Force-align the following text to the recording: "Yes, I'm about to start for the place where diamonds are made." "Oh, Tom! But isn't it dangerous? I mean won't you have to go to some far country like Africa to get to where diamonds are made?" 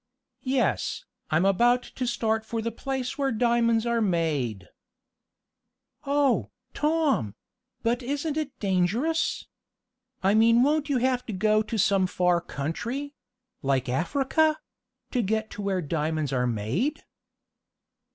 "Yes, 0.41 1.05
I'm 1.29 1.45
about 1.45 1.83
to 1.83 2.07
start 2.07 2.43
for 2.43 2.59
the 2.59 2.71
place 2.71 3.19
where 3.19 3.31
diamonds 3.31 3.85
are 3.85 4.01
made." 4.01 4.67
"Oh, 6.07 6.49
Tom! 6.73 7.35
But 7.83 8.01
isn't 8.01 8.35
it 8.35 8.59
dangerous? 8.59 9.45
I 10.23 10.33
mean 10.33 10.63
won't 10.63 10.89
you 10.89 10.97
have 10.97 11.23
to 11.27 11.33
go 11.33 11.61
to 11.61 11.77
some 11.77 12.07
far 12.07 12.41
country 12.41 13.13
like 13.61 13.89
Africa 13.89 14.57
to 15.11 15.21
get 15.21 15.51
to 15.51 15.61
where 15.61 15.83
diamonds 15.83 16.33
are 16.33 16.47
made?" 16.47 17.03